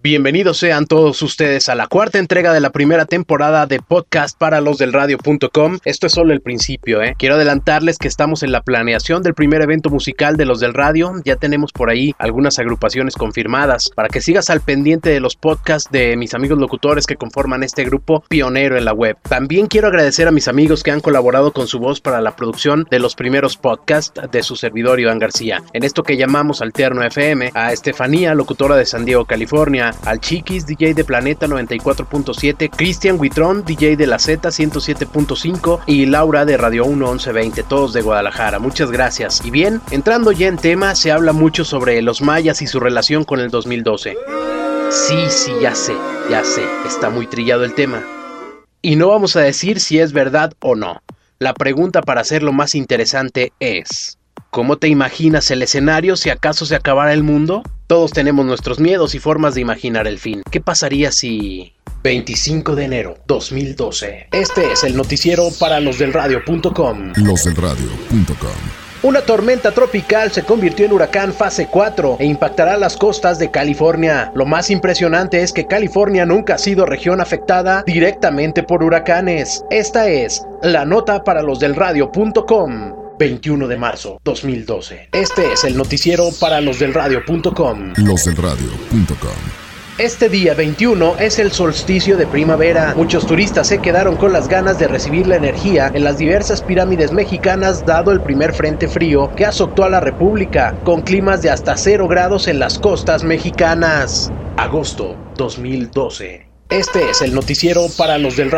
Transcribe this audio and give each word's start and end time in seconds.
Bienvenidos 0.00 0.58
sean 0.58 0.86
todos 0.86 1.20
ustedes 1.22 1.68
a 1.68 1.74
la 1.74 1.88
cuarta 1.88 2.20
entrega 2.20 2.52
de 2.52 2.60
la 2.60 2.70
primera 2.70 3.04
temporada 3.04 3.66
de 3.66 3.80
podcast 3.80 4.38
para 4.38 4.60
los 4.60 4.78
del 4.78 4.92
radio.com. 4.92 5.80
Esto 5.84 6.06
es 6.06 6.12
solo 6.12 6.32
el 6.32 6.40
principio, 6.40 7.02
¿eh? 7.02 7.16
Quiero 7.18 7.34
adelantarles 7.34 7.98
que 7.98 8.06
estamos 8.06 8.44
en 8.44 8.52
la 8.52 8.62
planeación 8.62 9.24
del 9.24 9.34
primer 9.34 9.60
evento 9.60 9.90
musical 9.90 10.36
de 10.36 10.44
los 10.44 10.60
del 10.60 10.72
radio. 10.72 11.14
Ya 11.24 11.34
tenemos 11.34 11.72
por 11.72 11.90
ahí 11.90 12.14
algunas 12.20 12.60
agrupaciones 12.60 13.16
confirmadas 13.16 13.90
para 13.92 14.08
que 14.08 14.20
sigas 14.20 14.50
al 14.50 14.60
pendiente 14.60 15.10
de 15.10 15.18
los 15.18 15.34
podcasts 15.34 15.90
de 15.90 16.16
mis 16.16 16.32
amigos 16.32 16.60
locutores 16.60 17.04
que 17.04 17.16
conforman 17.16 17.64
este 17.64 17.82
grupo 17.82 18.22
pionero 18.28 18.78
en 18.78 18.84
la 18.84 18.92
web. 18.92 19.16
También 19.28 19.66
quiero 19.66 19.88
agradecer 19.88 20.28
a 20.28 20.32
mis 20.32 20.46
amigos 20.46 20.84
que 20.84 20.92
han 20.92 21.00
colaborado 21.00 21.52
con 21.52 21.66
su 21.66 21.80
voz 21.80 22.00
para 22.00 22.20
la 22.20 22.36
producción 22.36 22.86
de 22.88 23.00
los 23.00 23.16
primeros 23.16 23.56
podcasts 23.56 24.12
de 24.30 24.44
su 24.44 24.54
servidor 24.54 25.00
Iván 25.00 25.18
García. 25.18 25.60
En 25.72 25.82
esto 25.82 26.04
que 26.04 26.16
llamamos 26.16 26.62
Alterno 26.62 27.02
FM, 27.02 27.50
a 27.54 27.72
Estefanía, 27.72 28.36
locutora 28.36 28.76
de 28.76 28.86
San 28.86 29.04
Diego, 29.04 29.24
California, 29.24 29.87
al 30.04 30.20
Chiquis, 30.20 30.66
DJ 30.66 30.94
de 30.94 31.04
Planeta 31.04 31.46
94.7, 31.46 32.70
Cristian 32.74 33.18
Huitrón, 33.18 33.64
DJ 33.64 33.96
de 33.96 34.06
la 34.06 34.18
Z 34.18 34.48
107.5 34.48 35.80
y 35.86 36.06
Laura 36.06 36.44
de 36.44 36.56
Radio 36.56 36.84
1 36.84 36.96
1120, 36.96 37.62
todos 37.64 37.92
de 37.92 38.02
Guadalajara. 38.02 38.58
Muchas 38.58 38.90
gracias. 38.90 39.44
Y 39.44 39.50
bien, 39.50 39.80
entrando 39.90 40.32
ya 40.32 40.48
en 40.48 40.56
tema, 40.56 40.94
se 40.94 41.12
habla 41.12 41.32
mucho 41.32 41.64
sobre 41.64 42.00
los 42.02 42.22
mayas 42.22 42.62
y 42.62 42.66
su 42.66 42.80
relación 42.80 43.24
con 43.24 43.40
el 43.40 43.50
2012. 43.50 44.16
Sí, 44.90 45.18
sí, 45.28 45.52
ya 45.60 45.74
sé, 45.74 45.94
ya 46.30 46.42
sé, 46.44 46.62
está 46.86 47.10
muy 47.10 47.26
trillado 47.26 47.64
el 47.64 47.74
tema. 47.74 48.02
Y 48.80 48.96
no 48.96 49.08
vamos 49.08 49.36
a 49.36 49.40
decir 49.40 49.80
si 49.80 49.98
es 49.98 50.12
verdad 50.12 50.52
o 50.60 50.74
no. 50.74 51.02
La 51.38 51.54
pregunta 51.54 52.02
para 52.02 52.20
hacerlo 52.20 52.52
más 52.52 52.74
interesante 52.74 53.52
es, 53.60 54.17
¿cómo 54.50 54.78
te 54.78 54.88
imaginas 54.88 55.50
el 55.50 55.62
escenario 55.62 56.16
si 56.16 56.30
acaso 56.30 56.66
se 56.66 56.74
acabara 56.74 57.12
el 57.12 57.22
mundo? 57.22 57.62
Todos 57.86 58.12
tenemos 58.12 58.44
nuestros 58.44 58.80
miedos 58.80 59.14
y 59.14 59.18
formas 59.18 59.54
de 59.54 59.62
imaginar 59.62 60.06
el 60.06 60.18
fin. 60.18 60.42
¿Qué 60.50 60.60
pasaría 60.60 61.12
si... 61.12 61.74
25 62.02 62.76
de 62.76 62.84
enero 62.84 63.16
2012. 63.26 64.28
Este 64.30 64.72
es 64.72 64.84
el 64.84 64.96
noticiero 64.96 65.48
para 65.58 65.80
los 65.80 65.98
del 65.98 66.12
radio.com. 66.12 67.12
Los 67.16 67.44
del 67.44 67.56
radio.com. 67.56 68.88
Una 69.02 69.20
tormenta 69.20 69.70
tropical 69.70 70.32
se 70.32 70.42
convirtió 70.42 70.84
en 70.84 70.92
huracán 70.92 71.32
fase 71.32 71.68
4 71.68 72.16
e 72.18 72.24
impactará 72.24 72.76
las 72.76 72.96
costas 72.96 73.38
de 73.38 73.48
California. 73.50 74.32
Lo 74.34 74.44
más 74.44 74.70
impresionante 74.70 75.40
es 75.40 75.52
que 75.52 75.68
California 75.68 76.26
nunca 76.26 76.54
ha 76.54 76.58
sido 76.58 76.84
región 76.84 77.20
afectada 77.20 77.84
directamente 77.86 78.64
por 78.64 78.82
huracanes. 78.82 79.64
Esta 79.70 80.08
es 80.08 80.44
la 80.62 80.84
nota 80.84 81.22
para 81.22 81.42
los 81.42 81.60
del 81.60 81.76
radio.com. 81.76 82.97
21 83.18 83.66
de 83.66 83.76
marzo 83.76 84.20
2012. 84.24 85.08
Este 85.12 85.52
es 85.52 85.64
el 85.64 85.76
noticiero 85.76 86.30
para 86.40 86.60
los 86.60 86.78
del 86.78 86.94
radio.com. 86.94 87.92
Los 87.96 88.24
del 88.24 88.36
radio.com. 88.36 89.68
Este 89.98 90.28
día 90.28 90.54
21 90.54 91.16
es 91.18 91.40
el 91.40 91.50
solsticio 91.50 92.16
de 92.16 92.28
primavera. 92.28 92.94
Muchos 92.96 93.26
turistas 93.26 93.66
se 93.66 93.80
quedaron 93.80 94.14
con 94.14 94.32
las 94.32 94.46
ganas 94.46 94.78
de 94.78 94.86
recibir 94.86 95.26
la 95.26 95.34
energía 95.34 95.90
en 95.92 96.04
las 96.04 96.18
diversas 96.18 96.62
pirámides 96.62 97.10
mexicanas 97.10 97.84
dado 97.84 98.12
el 98.12 98.20
primer 98.20 98.52
frente 98.54 98.86
frío 98.86 99.34
que 99.34 99.44
azotó 99.44 99.82
a 99.82 99.90
la 99.90 99.98
República, 99.98 100.76
con 100.84 101.02
climas 101.02 101.42
de 101.42 101.50
hasta 101.50 101.76
0 101.76 102.06
grados 102.06 102.46
en 102.46 102.60
las 102.60 102.78
costas 102.78 103.24
mexicanas. 103.24 104.30
Agosto 104.56 105.16
2012. 105.36 106.46
Este 106.68 107.10
es 107.10 107.20
el 107.22 107.34
noticiero 107.34 107.86
para 107.96 108.18
los 108.18 108.36
del 108.36 108.52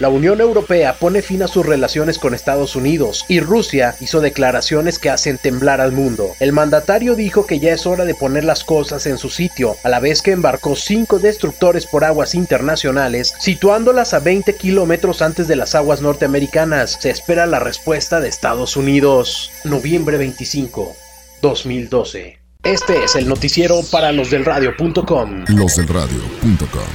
La 0.00 0.08
Unión 0.08 0.40
Europea 0.40 0.94
pone 0.98 1.20
fin 1.20 1.42
a 1.42 1.46
sus 1.46 1.66
relaciones 1.66 2.18
con 2.18 2.32
Estados 2.32 2.74
Unidos 2.74 3.26
y 3.28 3.40
Rusia 3.40 3.96
hizo 4.00 4.22
declaraciones 4.22 4.98
que 4.98 5.10
hacen 5.10 5.36
temblar 5.36 5.82
al 5.82 5.92
mundo. 5.92 6.34
El 6.40 6.54
mandatario 6.54 7.14
dijo 7.16 7.44
que 7.44 7.60
ya 7.60 7.74
es 7.74 7.84
hora 7.84 8.06
de 8.06 8.14
poner 8.14 8.44
las 8.44 8.64
cosas 8.64 9.04
en 9.04 9.18
su 9.18 9.28
sitio, 9.28 9.76
a 9.84 9.90
la 9.90 10.00
vez 10.00 10.22
que 10.22 10.30
embarcó 10.30 10.74
cinco 10.74 11.18
destructores 11.18 11.84
por 11.84 12.04
aguas 12.04 12.34
internacionales, 12.34 13.34
situándolas 13.40 14.14
a 14.14 14.20
20 14.20 14.56
kilómetros 14.56 15.20
antes 15.20 15.48
de 15.48 15.56
las 15.56 15.74
aguas 15.74 16.00
norteamericanas. 16.00 16.96
Se 16.98 17.10
espera 17.10 17.44
la 17.44 17.58
respuesta 17.58 18.20
de 18.20 18.30
Estados 18.30 18.78
Unidos. 18.78 19.50
Noviembre 19.64 20.16
25, 20.16 20.96
2012. 21.42 22.38
Este 22.62 23.04
es 23.04 23.16
el 23.16 23.28
noticiero 23.28 23.82
para 23.90 24.12
los 24.12 24.30
del 24.30 24.46
radio.com. 24.46 25.44
Los 25.48 25.76
del 25.76 25.88
radio.com. 25.88 26.88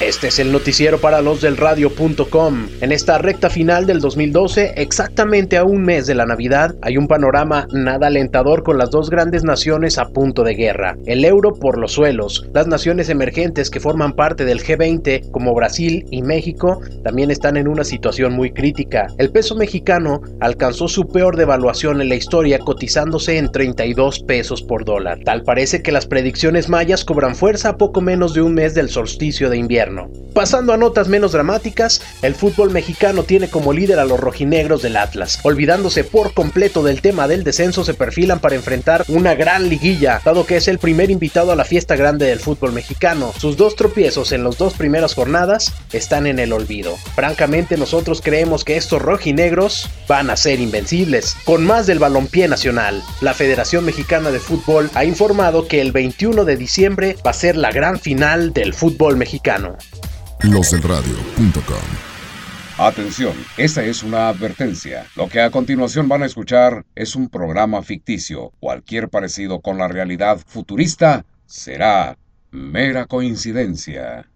Este 0.00 0.28
es 0.28 0.38
el 0.38 0.52
noticiero 0.52 0.98
para 0.98 1.22
los 1.22 1.40
del 1.40 1.56
radio.com. 1.56 2.66
En 2.82 2.92
esta 2.92 3.16
recta 3.16 3.48
final 3.48 3.86
del 3.86 4.00
2012, 4.00 4.74
exactamente 4.76 5.56
a 5.56 5.64
un 5.64 5.80
mes 5.80 6.06
de 6.06 6.14
la 6.14 6.26
Navidad, 6.26 6.74
hay 6.82 6.98
un 6.98 7.08
panorama 7.08 7.66
nada 7.72 8.08
alentador 8.08 8.62
con 8.62 8.76
las 8.76 8.90
dos 8.90 9.08
grandes 9.08 9.42
naciones 9.42 9.96
a 9.96 10.08
punto 10.08 10.42
de 10.42 10.54
guerra. 10.54 10.98
El 11.06 11.24
euro 11.24 11.54
por 11.54 11.78
los 11.78 11.92
suelos. 11.92 12.46
Las 12.52 12.66
naciones 12.66 13.08
emergentes 13.08 13.70
que 13.70 13.80
forman 13.80 14.12
parte 14.12 14.44
del 14.44 14.62
G20, 14.62 15.30
como 15.30 15.54
Brasil 15.54 16.04
y 16.10 16.20
México, 16.20 16.82
también 17.02 17.30
están 17.30 17.56
en 17.56 17.66
una 17.66 17.82
situación 17.82 18.34
muy 18.34 18.50
crítica. 18.50 19.06
El 19.16 19.30
peso 19.30 19.56
mexicano 19.56 20.20
alcanzó 20.40 20.88
su 20.88 21.08
peor 21.08 21.38
devaluación 21.38 22.02
en 22.02 22.10
la 22.10 22.16
historia 22.16 22.58
cotizándose 22.58 23.38
en 23.38 23.50
32 23.50 24.20
pesos 24.24 24.62
por 24.62 24.84
dólar. 24.84 25.20
Tal 25.24 25.42
parece 25.42 25.80
que 25.80 25.90
las 25.90 26.06
predicciones 26.06 26.68
mayas 26.68 27.02
cobran 27.02 27.34
fuerza 27.34 27.70
a 27.70 27.76
poco 27.78 28.02
menos 28.02 28.34
de 28.34 28.42
un 28.42 28.52
mes 28.52 28.74
del 28.74 28.90
solsticio 28.90 29.48
de 29.48 29.56
invierno. 29.56 29.85
Pasando 30.34 30.72
a 30.72 30.76
notas 30.76 31.08
menos 31.08 31.32
dramáticas, 31.32 32.02
el 32.22 32.34
fútbol 32.34 32.70
mexicano 32.70 33.22
tiene 33.22 33.48
como 33.48 33.72
líder 33.72 33.98
a 33.98 34.04
los 34.04 34.20
rojinegros 34.20 34.82
del 34.82 34.96
Atlas. 34.96 35.40
Olvidándose 35.44 36.04
por 36.04 36.34
completo 36.34 36.82
del 36.82 37.00
tema 37.00 37.26
del 37.26 37.44
descenso, 37.44 37.84
se 37.84 37.94
perfilan 37.94 38.40
para 38.40 38.54
enfrentar 38.54 39.04
una 39.08 39.34
gran 39.34 39.68
liguilla, 39.68 40.20
dado 40.24 40.44
que 40.44 40.56
es 40.56 40.68
el 40.68 40.78
primer 40.78 41.10
invitado 41.10 41.52
a 41.52 41.56
la 41.56 41.64
fiesta 41.64 41.96
grande 41.96 42.26
del 42.26 42.40
fútbol 42.40 42.72
mexicano. 42.72 43.32
Sus 43.38 43.56
dos 43.56 43.76
tropiezos 43.76 44.32
en 44.32 44.44
las 44.44 44.58
dos 44.58 44.74
primeras 44.74 45.14
jornadas 45.14 45.72
están 45.92 46.26
en 46.26 46.38
el 46.38 46.52
olvido. 46.52 46.96
Francamente, 47.14 47.76
nosotros 47.76 48.20
creemos 48.22 48.64
que 48.64 48.76
estos 48.76 49.00
rojinegros 49.00 49.88
van 50.08 50.30
a 50.30 50.36
ser 50.36 50.60
invencibles. 50.60 51.34
Con 51.44 51.64
más 51.64 51.86
del 51.86 51.98
balompié 51.98 52.48
nacional, 52.48 53.02
la 53.20 53.34
Federación 53.34 53.84
Mexicana 53.84 54.30
de 54.30 54.40
Fútbol 54.40 54.90
ha 54.94 55.04
informado 55.04 55.66
que 55.66 55.80
el 55.80 55.92
21 55.92 56.44
de 56.44 56.56
diciembre 56.56 57.16
va 57.24 57.30
a 57.30 57.34
ser 57.34 57.56
la 57.56 57.70
gran 57.70 57.98
final 57.98 58.52
del 58.52 58.74
fútbol 58.74 59.16
mexicano 59.16 59.75
losdelradio.com. 60.42 62.16
Atención, 62.78 63.34
esta 63.56 63.82
es 63.82 64.02
una 64.02 64.28
advertencia. 64.28 65.06
Lo 65.16 65.28
que 65.28 65.40
a 65.40 65.50
continuación 65.50 66.08
van 66.08 66.22
a 66.22 66.26
escuchar 66.26 66.84
es 66.94 67.16
un 67.16 67.28
programa 67.30 67.82
ficticio. 67.82 68.52
Cualquier 68.60 69.08
parecido 69.08 69.60
con 69.60 69.78
la 69.78 69.88
realidad 69.88 70.38
futurista 70.46 71.24
será 71.46 72.18
mera 72.50 73.06
coincidencia. 73.06 74.28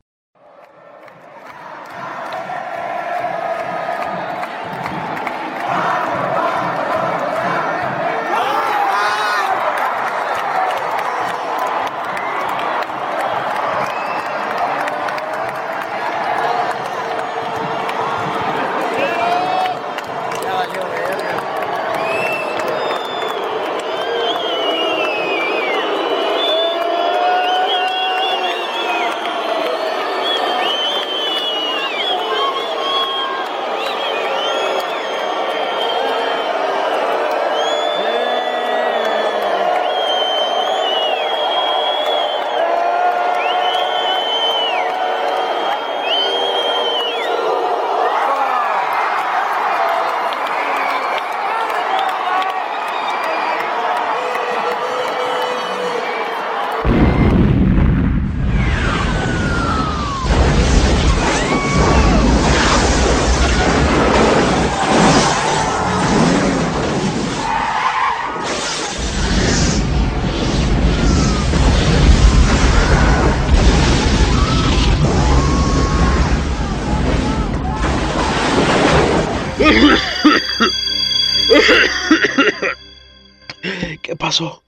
Pasó? 84.30 84.62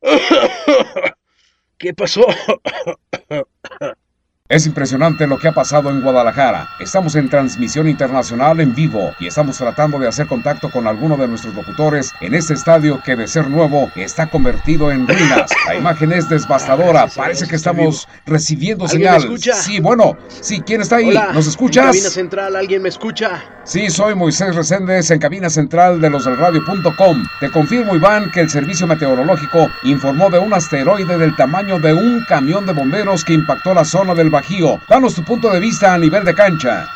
¿Qué 1.78 1.92
pasó? 1.92 2.26
Es 4.52 4.66
impresionante 4.66 5.26
lo 5.26 5.38
que 5.38 5.48
ha 5.48 5.52
pasado 5.52 5.88
en 5.88 6.02
Guadalajara. 6.02 6.68
Estamos 6.78 7.14
en 7.14 7.30
transmisión 7.30 7.88
internacional 7.88 8.60
en 8.60 8.74
vivo 8.74 9.14
y 9.18 9.26
estamos 9.26 9.56
tratando 9.56 9.98
de 9.98 10.06
hacer 10.06 10.26
contacto 10.26 10.70
con 10.70 10.86
alguno 10.86 11.16
de 11.16 11.26
nuestros 11.26 11.54
locutores 11.54 12.12
en 12.20 12.34
este 12.34 12.52
estadio 12.52 13.00
que 13.02 13.16
de 13.16 13.26
ser 13.26 13.48
nuevo 13.48 13.90
está 13.96 14.26
convertido 14.26 14.92
en 14.92 15.08
ruinas. 15.08 15.50
La 15.66 15.76
imagen 15.76 16.12
es 16.12 16.28
devastadora. 16.28 17.06
Parece 17.06 17.46
que 17.46 17.56
estamos 17.56 18.06
recibiendo 18.26 18.86
señal. 18.86 19.20
Me 19.20 19.24
escucha? 19.24 19.54
Sí, 19.54 19.80
bueno. 19.80 20.18
Sí, 20.28 20.60
¿quién 20.60 20.82
está 20.82 20.96
ahí? 20.96 21.08
Hola, 21.08 21.32
¿Nos 21.32 21.46
escuchas? 21.46 21.86
En 21.86 21.92
cabina 21.92 22.10
central, 22.10 22.54
¿alguien 22.54 22.82
me 22.82 22.90
escucha? 22.90 23.42
Sí, 23.64 23.88
soy 23.88 24.14
Moisés 24.14 24.54
Reséndez 24.54 25.10
en 25.12 25.18
cabina 25.18 25.48
central 25.48 25.98
de 25.98 26.10
los 26.10 26.26
del 26.26 26.36
radio.com. 26.36 27.24
Te 27.40 27.50
confirmo, 27.50 27.96
Iván, 27.96 28.30
que 28.30 28.40
el 28.40 28.50
servicio 28.50 28.86
meteorológico 28.86 29.70
informó 29.84 30.28
de 30.28 30.40
un 30.40 30.52
asteroide 30.52 31.16
del 31.16 31.34
tamaño 31.36 31.78
de 31.78 31.94
un 31.94 32.22
camión 32.28 32.66
de 32.66 32.74
bomberos 32.74 33.24
que 33.24 33.32
impactó 33.32 33.72
la 33.72 33.86
zona 33.86 34.14
del 34.14 34.28
Bajío. 34.28 34.41
Danos 34.88 35.14
tu 35.14 35.24
punto 35.24 35.50
de 35.50 35.60
vista 35.60 35.94
a 35.94 35.98
nivel 35.98 36.24
de 36.24 36.34
cancha. 36.34 36.88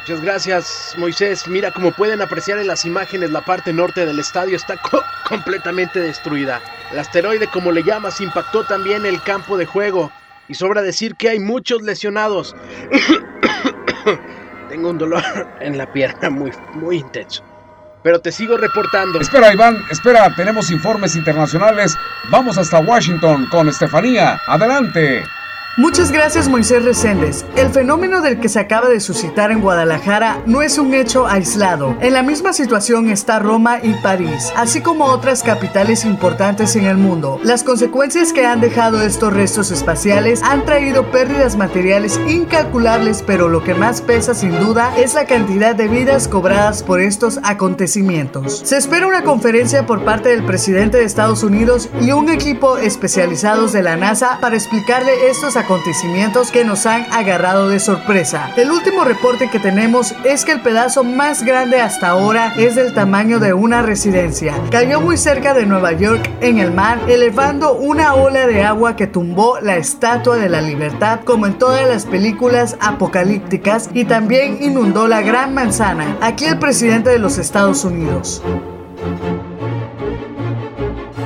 Muchas 0.00 0.24
gracias, 0.24 0.94
Moisés. 0.98 1.46
Mira, 1.46 1.70
como 1.70 1.92
pueden 1.92 2.20
apreciar 2.20 2.58
en 2.58 2.66
las 2.66 2.84
imágenes, 2.84 3.30
la 3.30 3.42
parte 3.42 3.72
norte 3.72 4.06
del 4.06 4.18
estadio 4.18 4.56
está 4.56 4.76
co 4.76 5.02
completamente 5.28 6.00
destruida. 6.00 6.60
El 6.90 6.98
asteroide, 6.98 7.46
como 7.46 7.70
le 7.70 7.82
llamas, 7.82 8.20
impactó 8.20 8.64
también 8.64 9.06
el 9.06 9.22
campo 9.22 9.56
de 9.56 9.66
juego. 9.66 10.10
Y 10.48 10.54
sobra 10.54 10.82
decir 10.82 11.14
que 11.14 11.28
hay 11.28 11.38
muchos 11.38 11.82
lesionados. 11.82 12.56
Tengo 14.68 14.90
un 14.90 14.98
dolor 14.98 15.22
en 15.60 15.78
la 15.78 15.92
pierna 15.92 16.30
muy, 16.30 16.50
muy 16.74 16.96
intenso. 16.98 17.44
Pero 18.02 18.20
te 18.20 18.32
sigo 18.32 18.56
reportando. 18.56 19.20
Espera, 19.20 19.52
Iván, 19.52 19.84
espera, 19.90 20.34
tenemos 20.34 20.70
informes 20.70 21.14
internacionales. 21.14 21.96
Vamos 22.30 22.56
hasta 22.56 22.80
Washington 22.80 23.46
con 23.46 23.68
Estefanía. 23.68 24.40
Adelante. 24.46 25.22
Muchas 25.80 26.12
gracias 26.12 26.46
Moisés 26.46 26.84
Reséndez. 26.84 27.46
El 27.56 27.70
fenómeno 27.70 28.20
del 28.20 28.38
que 28.38 28.50
se 28.50 28.60
acaba 28.60 28.90
de 28.90 29.00
suscitar 29.00 29.50
en 29.50 29.62
Guadalajara 29.62 30.42
no 30.44 30.60
es 30.60 30.76
un 30.76 30.92
hecho 30.92 31.26
aislado. 31.26 31.96
En 32.02 32.12
la 32.12 32.22
misma 32.22 32.52
situación 32.52 33.08
está 33.08 33.38
Roma 33.38 33.78
y 33.82 33.94
París, 33.94 34.52
así 34.56 34.82
como 34.82 35.06
otras 35.06 35.42
capitales 35.42 36.04
importantes 36.04 36.76
en 36.76 36.84
el 36.84 36.98
mundo. 36.98 37.40
Las 37.44 37.64
consecuencias 37.64 38.34
que 38.34 38.44
han 38.44 38.60
dejado 38.60 39.00
estos 39.00 39.32
restos 39.32 39.70
espaciales 39.70 40.42
han 40.42 40.66
traído 40.66 41.10
pérdidas 41.10 41.56
materiales 41.56 42.20
incalculables, 42.28 43.24
pero 43.26 43.48
lo 43.48 43.64
que 43.64 43.72
más 43.72 44.02
pesa 44.02 44.34
sin 44.34 44.60
duda 44.60 44.94
es 44.98 45.14
la 45.14 45.24
cantidad 45.24 45.74
de 45.74 45.88
vidas 45.88 46.28
cobradas 46.28 46.82
por 46.82 47.00
estos 47.00 47.40
acontecimientos. 47.42 48.60
Se 48.66 48.76
espera 48.76 49.06
una 49.06 49.24
conferencia 49.24 49.86
por 49.86 50.04
parte 50.04 50.28
del 50.28 50.44
presidente 50.44 50.98
de 50.98 51.04
Estados 51.04 51.42
Unidos 51.42 51.88
y 52.02 52.12
un 52.12 52.28
equipo 52.28 52.76
especializados 52.76 53.72
de 53.72 53.82
la 53.82 53.96
NASA 53.96 54.36
para 54.42 54.56
explicarle 54.56 55.30
estos 55.30 55.56
acontecimientos 55.56 55.69
acontecimientos 55.70 56.50
que 56.50 56.64
nos 56.64 56.84
han 56.84 57.06
agarrado 57.12 57.68
de 57.68 57.78
sorpresa. 57.78 58.52
El 58.56 58.72
último 58.72 59.04
reporte 59.04 59.48
que 59.50 59.60
tenemos 59.60 60.12
es 60.24 60.44
que 60.44 60.50
el 60.50 60.62
pedazo 60.62 61.04
más 61.04 61.44
grande 61.44 61.80
hasta 61.80 62.08
ahora 62.08 62.54
es 62.56 62.74
del 62.74 62.92
tamaño 62.92 63.38
de 63.38 63.52
una 63.52 63.80
residencia. 63.80 64.60
Cayó 64.72 65.00
muy 65.00 65.16
cerca 65.16 65.54
de 65.54 65.66
Nueva 65.66 65.92
York 65.92 66.28
en 66.40 66.58
el 66.58 66.72
mar, 66.72 66.98
elevando 67.06 67.74
una 67.74 68.14
ola 68.14 68.48
de 68.48 68.64
agua 68.64 68.96
que 68.96 69.06
tumbó 69.06 69.60
la 69.60 69.76
Estatua 69.76 70.38
de 70.38 70.48
la 70.48 70.60
Libertad 70.60 71.20
como 71.24 71.46
en 71.46 71.56
todas 71.56 71.86
las 71.86 72.04
películas 72.04 72.76
apocalípticas 72.80 73.90
y 73.94 74.06
también 74.06 74.58
inundó 74.60 75.06
la 75.06 75.22
Gran 75.22 75.54
Manzana. 75.54 76.16
Aquí 76.20 76.46
el 76.46 76.58
presidente 76.58 77.10
de 77.10 77.20
los 77.20 77.38
Estados 77.38 77.84
Unidos. 77.84 78.42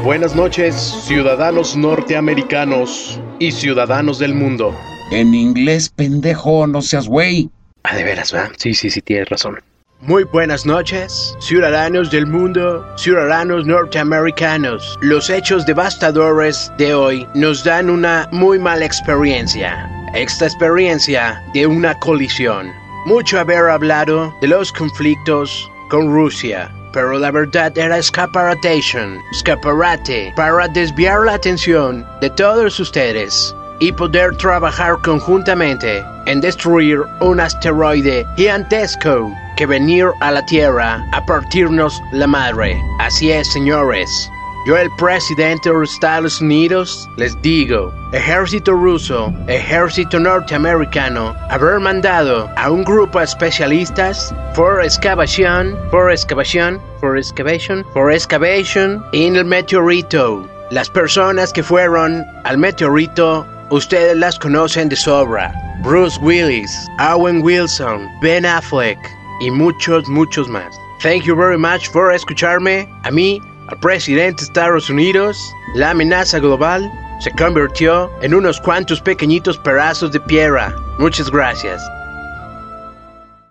Buenas 0.05 0.37
noches, 0.37 0.75
ciudadanos 1.07 1.79
norteamericanos 1.79 3.23
y 3.39 3.53
ciudadanos 3.53 4.19
del 4.19 4.35
mundo. 4.35 4.75
En 5.11 5.35
inglés, 5.35 5.89
pendejo, 5.89 6.67
no 6.67 6.83
seas 6.83 7.09
güey. 7.09 7.51
Ah, 7.83 7.95
de 7.95 8.05
veras, 8.05 8.33
¿verdad? 8.33 8.53
Sí, 8.57 8.75
sí, 8.75 8.91
sí, 8.91 9.01
tienes 9.03 9.29
razón. 9.29 9.61
Muy 10.01 10.25
buenas 10.25 10.67
noches, 10.67 11.35
ciudadanos 11.41 12.11
del 12.11 12.27
mundo, 12.27 12.85
ciudadanos 12.97 13.65
norteamericanos. 13.67 14.99
Los 15.01 15.31
hechos 15.31 15.65
devastadores 15.65 16.71
de 16.77 16.95
hoy 16.95 17.27
nos 17.35 17.65
dan 17.65 17.89
una 17.89 18.29
muy 18.31 18.59
mala 18.59 18.85
experiencia. 18.85 19.89
Esta 20.15 20.45
experiencia 20.45 21.43
de 21.55 21.67
una 21.67 21.99
colisión. 22.01 22.71
Mucho 23.07 23.41
haber 23.41 23.71
hablado 23.71 24.35
de 24.41 24.49
los 24.49 24.73
conflictos 24.73 25.71
con 25.89 26.13
Rusia, 26.13 26.71
pero 26.95 27.19
la 27.19 27.33
verdad 27.33 27.77
era 27.77 27.99
escaparatation, 27.99 29.19
escaparate, 29.33 30.33
para 30.37 30.69
desviar 30.69 31.27
la 31.27 31.35
atención 31.35 32.07
de 32.21 32.31
todos 32.31 32.79
ustedes 32.79 33.55
y 33.81 33.91
poder 33.91 34.37
trabajar 34.37 34.97
conjuntamente 35.03 36.05
en 36.27 36.41
destruir 36.41 37.01
un 37.21 37.41
asteroide 37.41 38.25
gigantesco 38.37 39.31
que 39.57 39.67
venir 39.67 40.07
a 40.21 40.31
la 40.31 40.47
Tierra 40.47 41.05
a 41.13 41.27
partirnos 41.27 42.01
la 42.13 42.29
madre. 42.29 42.81
Así 43.01 43.31
es, 43.31 43.53
señores. 43.53 44.31
Yo, 44.65 44.79
el 44.79 44.91
presidente 44.97 45.69
de 45.69 45.75
los 45.75 45.93
Estados 45.93 46.41
Unidos, 46.41 47.07
les 47.17 47.41
digo, 47.43 47.93
ejército 48.13 48.73
ruso, 48.73 49.31
ejército 49.47 50.19
norteamericano, 50.19 51.35
haber 51.51 51.81
mandado 51.81 52.51
a 52.57 52.71
un 52.71 52.83
grupo 52.83 53.19
de 53.19 53.27
especialistas 53.27 54.35
por 54.55 54.83
excavación, 54.83 55.77
por 55.91 56.11
excavación, 56.11 56.81
por 57.03 57.19
excavation, 57.19 57.85
por 57.93 58.11
excavation 58.11 59.05
en 59.13 59.37
el 59.37 59.45
meteorito. 59.45 60.49
Las 60.71 60.89
personas 60.89 61.53
que 61.53 61.63
fueron 61.63 62.25
al 62.45 62.57
meteorito, 62.57 63.47
ustedes 63.69 64.17
las 64.17 64.39
conocen 64.39 64.89
de 64.89 64.97
sobra. 64.97 65.53
Bruce 65.83 66.19
Willis, 66.23 66.71
Owen 67.01 67.43
Wilson, 67.43 68.09
Ben 68.23 68.47
Affleck 68.47 68.99
y 69.43 69.51
muchos, 69.51 70.09
muchos 70.09 70.49
más. 70.49 70.75
Thank 71.03 71.25
you 71.25 71.37
very 71.37 71.59
much 71.59 71.91
for 71.91 72.11
escucharme. 72.11 72.89
A 73.03 73.11
mí, 73.11 73.39
al 73.69 73.79
presidente 73.81 74.43
de 74.43 74.47
Estados 74.47 74.91
Unidos, 74.91 75.37
la 75.75 75.91
amenaza 75.91 76.39
global 76.39 76.91
se 77.21 77.31
convirtió 77.33 78.11
en 78.23 78.35
unos 78.35 78.61
cuantos 78.61 79.01
pequeñitos 79.01 79.57
pedazos 79.59 80.13
de 80.13 80.21
piedra. 80.21 80.75
Muchas 80.99 81.31
gracias. 81.31 81.83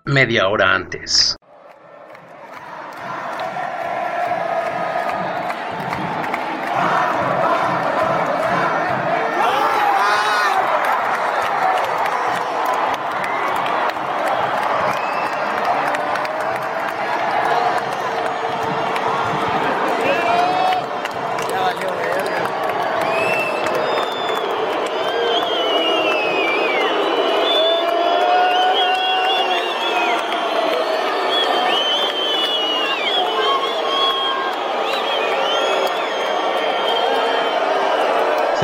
Media 0.04 0.48
hora 0.48 0.74
antes. 0.74 1.36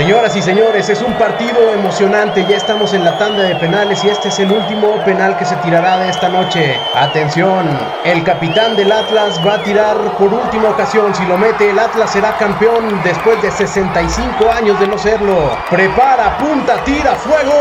Señoras 0.01 0.35
y 0.35 0.41
señores, 0.41 0.89
es 0.89 1.03
un 1.03 1.13
partido 1.19 1.75
emocionante. 1.75 2.47
Ya 2.49 2.57
estamos 2.57 2.95
en 2.95 3.05
la 3.05 3.19
tanda 3.19 3.43
de 3.43 3.55
penales 3.57 4.03
y 4.03 4.09
este 4.09 4.29
es 4.29 4.39
el 4.39 4.51
último 4.51 4.97
penal 5.05 5.37
que 5.37 5.45
se 5.45 5.55
tirará 5.57 5.99
de 5.99 6.09
esta 6.09 6.31
noche. 6.31 6.75
Atención, 6.95 7.69
el 8.07 8.25
capitán 8.25 8.77
del 8.77 8.91
Atlas 8.91 9.39
va 9.47 9.57
a 9.57 9.63
tirar 9.63 9.99
por 10.17 10.33
última 10.33 10.71
ocasión. 10.71 11.15
Si 11.15 11.23
lo 11.27 11.37
mete, 11.37 11.69
el 11.69 11.79
Atlas 11.79 12.13
será 12.13 12.35
campeón 12.39 12.99
después 13.05 13.43
de 13.43 13.51
65 13.51 14.51
años 14.51 14.81
de 14.81 14.87
no 14.87 14.97
serlo. 14.97 15.51
Prepara, 15.69 16.39
punta, 16.39 16.83
tira, 16.83 17.15
fuego. 17.17 17.53